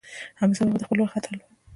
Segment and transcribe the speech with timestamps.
[0.39, 1.43] حمزه بابا د خپل وخت اتل و.